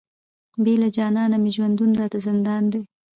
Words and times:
بې 0.63 0.73
له 0.81 0.87
جانانه 0.95 1.37
مي 1.43 1.51
ژوندون 1.55 1.91
راته 2.01 2.17
زندان 2.27 2.63
دی، 2.71 2.81